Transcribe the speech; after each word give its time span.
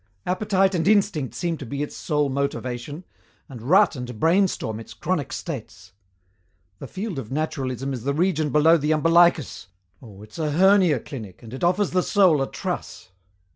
'Appetite 0.25 0.73
and 0.73 0.87
instinct' 0.87 1.35
seem 1.35 1.57
to 1.57 1.63
be 1.67 1.83
its 1.83 1.95
sole 1.95 2.27
motivation 2.27 3.03
and 3.47 3.61
rut 3.61 3.95
and 3.95 4.19
brainstorm 4.19 4.79
its 4.79 4.95
chronic 4.95 5.31
states. 5.31 5.91
The 6.79 6.87
field 6.87 7.19
of 7.19 7.31
naturalism 7.31 7.93
is 7.93 8.01
the 8.03 8.15
region 8.15 8.49
below 8.49 8.77
the 8.77 8.93
umbilicus. 8.93 9.67
Oh, 10.01 10.23
it's 10.23 10.39
a 10.39 10.49
hernia 10.53 10.99
clinic 11.01 11.43
and 11.43 11.53
it 11.53 11.63
offers 11.63 11.91
the 11.91 12.01
soul 12.01 12.41
a 12.41 12.49
truss! 12.49 13.11